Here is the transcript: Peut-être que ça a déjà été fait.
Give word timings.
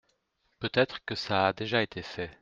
Peut-être 0.57 1.05
que 1.05 1.13
ça 1.13 1.45
a 1.49 1.53
déjà 1.53 1.83
été 1.83 2.01
fait. 2.01 2.31